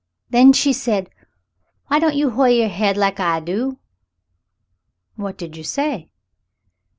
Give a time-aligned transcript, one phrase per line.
[0.31, 1.11] Then she said,
[1.87, 3.77] 'Whyn't you hoi' your hade like I do?'"
[5.15, 6.09] "What did you say